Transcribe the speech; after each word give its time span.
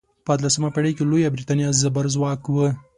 په 0.25 0.31
اتلسمه 0.35 0.69
پیړۍ 0.75 0.91
کې 0.97 1.03
لویه 1.11 1.33
بریتانیا 1.35 1.69
زبرځواک 1.81 2.41
وه. 2.53 2.67